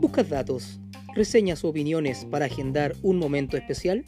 ¿Buscas 0.00 0.28
datos, 0.28 0.80
reseñas 1.14 1.64
o 1.64 1.68
opiniones 1.68 2.24
para 2.30 2.46
agendar 2.46 2.94
un 3.02 3.18
momento 3.18 3.56
especial? 3.56 4.04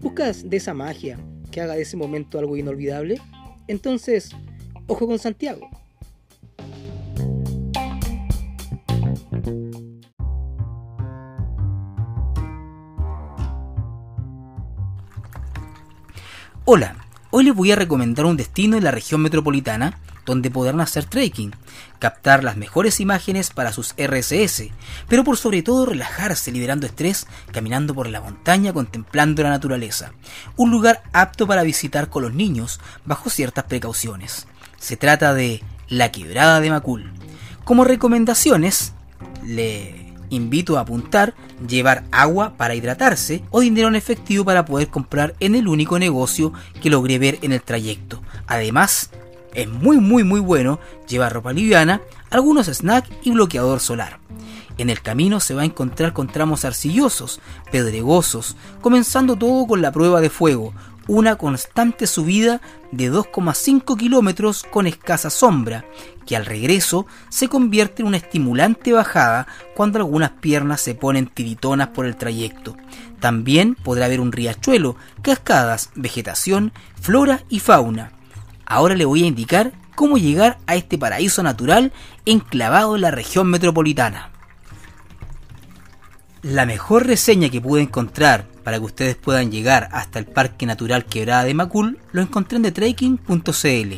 ¿Buscas 0.00 0.48
de 0.48 0.56
esa 0.56 0.72
magia 0.72 1.18
que 1.50 1.60
haga 1.60 1.74
de 1.74 1.82
ese 1.82 1.96
momento 1.96 2.38
algo 2.38 2.56
inolvidable? 2.56 3.20
Entonces, 3.68 4.30
ojo 4.86 5.06
con 5.06 5.18
Santiago. 5.18 5.68
Hola, 16.64 16.96
hoy 17.30 17.44
les 17.44 17.54
voy 17.54 17.72
a 17.72 17.76
recomendar 17.76 18.24
un 18.24 18.38
destino 18.38 18.78
en 18.78 18.84
la 18.84 18.90
región 18.90 19.20
metropolitana 19.20 20.00
donde 20.24 20.50
podrán 20.50 20.80
hacer 20.80 21.04
trekking, 21.04 21.54
captar 21.98 22.44
las 22.44 22.56
mejores 22.56 23.00
imágenes 23.00 23.50
para 23.50 23.72
sus 23.72 23.94
RSS, 23.96 24.70
pero 25.08 25.24
por 25.24 25.36
sobre 25.36 25.62
todo 25.62 25.86
relajarse 25.86 26.52
liberando 26.52 26.86
estrés 26.86 27.26
caminando 27.52 27.94
por 27.94 28.08
la 28.08 28.20
montaña 28.20 28.72
contemplando 28.72 29.42
la 29.42 29.50
naturaleza. 29.50 30.12
Un 30.56 30.70
lugar 30.70 31.02
apto 31.12 31.46
para 31.46 31.62
visitar 31.62 32.08
con 32.08 32.22
los 32.22 32.34
niños 32.34 32.80
bajo 33.04 33.30
ciertas 33.30 33.64
precauciones. 33.64 34.46
Se 34.78 34.96
trata 34.96 35.34
de 35.34 35.62
la 35.88 36.12
quebrada 36.12 36.60
de 36.60 36.70
Macul. 36.70 37.12
Como 37.64 37.84
recomendaciones, 37.84 38.92
le 39.42 40.12
invito 40.30 40.76
a 40.76 40.80
apuntar 40.80 41.34
llevar 41.66 42.04
agua 42.10 42.54
para 42.56 42.74
hidratarse 42.74 43.42
o 43.50 43.60
dinero 43.60 43.88
en 43.88 43.94
efectivo 43.94 44.44
para 44.44 44.64
poder 44.64 44.88
comprar 44.88 45.34
en 45.40 45.54
el 45.54 45.68
único 45.68 45.98
negocio 45.98 46.52
que 46.82 46.90
logré 46.90 47.18
ver 47.18 47.38
en 47.42 47.52
el 47.52 47.62
trayecto. 47.62 48.22
Además, 48.46 49.10
es 49.54 49.68
muy 49.68 49.98
muy 49.98 50.24
muy 50.24 50.40
bueno 50.40 50.80
llevar 51.08 51.32
ropa 51.32 51.52
liviana, 51.52 52.00
algunos 52.30 52.66
snacks 52.66 53.10
y 53.22 53.30
bloqueador 53.30 53.80
solar. 53.80 54.18
En 54.76 54.90
el 54.90 55.00
camino 55.00 55.38
se 55.40 55.54
va 55.54 55.62
a 55.62 55.66
encontrar 55.66 56.12
con 56.12 56.26
tramos 56.26 56.64
arcillosos, 56.64 57.40
pedregosos, 57.70 58.56
comenzando 58.80 59.36
todo 59.36 59.66
con 59.66 59.82
la 59.82 59.92
prueba 59.92 60.20
de 60.20 60.30
fuego, 60.30 60.74
una 61.06 61.36
constante 61.36 62.06
subida 62.06 62.60
de 62.90 63.12
2,5 63.12 63.96
kilómetros 63.96 64.64
con 64.64 64.86
escasa 64.86 65.30
sombra, 65.30 65.84
que 66.26 66.36
al 66.36 66.46
regreso 66.46 67.06
se 67.28 67.48
convierte 67.48 68.02
en 68.02 68.08
una 68.08 68.16
estimulante 68.16 68.92
bajada 68.92 69.46
cuando 69.74 69.98
algunas 69.98 70.30
piernas 70.30 70.80
se 70.80 70.94
ponen 70.94 71.26
tiritonas 71.26 71.88
por 71.88 72.06
el 72.06 72.16
trayecto. 72.16 72.76
También 73.20 73.74
podrá 73.74 74.06
haber 74.06 74.20
un 74.20 74.32
riachuelo, 74.32 74.96
cascadas, 75.22 75.90
vegetación, 75.94 76.72
flora 77.00 77.42
y 77.48 77.60
fauna. 77.60 78.12
Ahora 78.66 78.94
le 78.94 79.04
voy 79.04 79.24
a 79.24 79.26
indicar 79.26 79.72
cómo 79.94 80.18
llegar 80.18 80.58
a 80.66 80.76
este 80.76 80.98
paraíso 80.98 81.42
natural 81.42 81.92
enclavado 82.24 82.96
en 82.96 83.02
la 83.02 83.10
región 83.10 83.48
metropolitana. 83.48 84.30
La 86.42 86.66
mejor 86.66 87.06
reseña 87.06 87.48
que 87.48 87.60
pude 87.60 87.82
encontrar 87.82 88.46
para 88.64 88.78
que 88.78 88.84
ustedes 88.84 89.16
puedan 89.16 89.50
llegar 89.50 89.88
hasta 89.92 90.18
el 90.18 90.26
Parque 90.26 90.66
Natural 90.66 91.04
Quebrada 91.04 91.44
de 91.44 91.54
Macul 91.54 91.98
lo 92.12 92.22
encontré 92.22 92.56
en 92.56 92.64
thetreking.cl. 92.64 93.94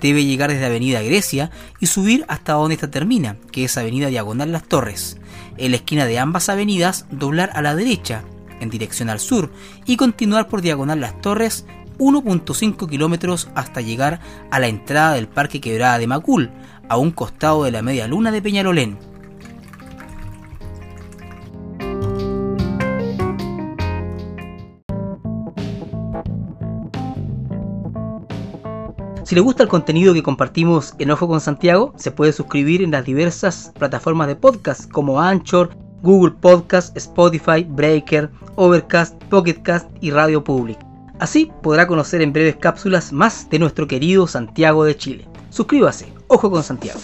Debe 0.00 0.24
llegar 0.24 0.50
desde 0.50 0.66
Avenida 0.66 1.00
Grecia 1.02 1.50
y 1.80 1.86
subir 1.86 2.24
hasta 2.28 2.52
donde 2.52 2.74
esta 2.74 2.90
termina, 2.90 3.36
que 3.50 3.64
es 3.64 3.78
Avenida 3.78 4.08
Diagonal 4.08 4.52
Las 4.52 4.64
Torres. 4.64 5.16
En 5.56 5.70
la 5.70 5.78
esquina 5.78 6.04
de 6.04 6.18
ambas 6.18 6.48
avenidas, 6.48 7.06
doblar 7.10 7.50
a 7.54 7.62
la 7.62 7.74
derecha, 7.74 8.24
en 8.60 8.68
dirección 8.68 9.08
al 9.08 9.20
sur, 9.20 9.50
y 9.86 9.96
continuar 9.96 10.48
por 10.48 10.60
Diagonal 10.60 11.00
Las 11.00 11.18
Torres 11.22 11.64
1.5 11.98 12.88
kilómetros 12.88 13.48
hasta 13.54 13.80
llegar 13.80 14.20
a 14.50 14.58
la 14.58 14.68
entrada 14.68 15.14
del 15.14 15.28
Parque 15.28 15.60
Quebrada 15.60 15.98
de 15.98 16.06
Macul, 16.06 16.50
a 16.88 16.96
un 16.96 17.10
costado 17.10 17.64
de 17.64 17.70
la 17.70 17.82
media 17.82 18.06
luna 18.06 18.30
de 18.30 18.42
Peñalolén. 18.42 18.98
Si 29.26 29.34
le 29.34 29.40
gusta 29.40 29.64
el 29.64 29.68
contenido 29.68 30.14
que 30.14 30.22
compartimos 30.22 30.94
en 31.00 31.10
Ojo 31.10 31.26
con 31.26 31.40
Santiago, 31.40 31.92
se 31.96 32.12
puede 32.12 32.32
suscribir 32.32 32.80
en 32.80 32.92
las 32.92 33.04
diversas 33.04 33.72
plataformas 33.76 34.28
de 34.28 34.36
podcast 34.36 34.88
como 34.88 35.20
Anchor, 35.20 35.70
Google 36.02 36.36
Podcast, 36.40 36.96
Spotify, 36.96 37.64
Breaker, 37.68 38.30
Overcast, 38.54 39.20
Pocketcast 39.24 39.90
y 40.00 40.12
Radio 40.12 40.44
Public. 40.44 40.85
Así 41.18 41.50
podrá 41.62 41.86
conocer 41.86 42.20
en 42.22 42.32
breves 42.32 42.56
cápsulas 42.56 43.12
más 43.12 43.48
de 43.48 43.58
nuestro 43.58 43.86
querido 43.86 44.26
Santiago 44.26 44.84
de 44.84 44.96
Chile. 44.96 45.28
Suscríbase, 45.50 46.12
Ojo 46.28 46.50
con 46.50 46.62
Santiago. 46.62 47.00